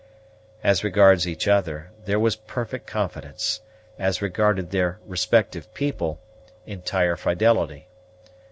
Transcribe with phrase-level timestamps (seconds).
[0.63, 3.61] As respects each other, there was perfect confidence;
[3.99, 6.19] as regarded their respective people,
[6.65, 7.87] entire fidelity.